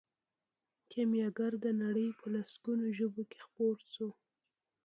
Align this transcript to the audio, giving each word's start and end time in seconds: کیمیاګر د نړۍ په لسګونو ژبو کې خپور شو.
کیمیاګر 0.91 1.51
د 1.63 1.65
نړۍ 1.81 2.07
په 2.19 2.25
لسګونو 2.33 2.85
ژبو 2.97 3.23
کې 3.31 3.39
خپور 3.45 3.77
شو. 3.93 4.09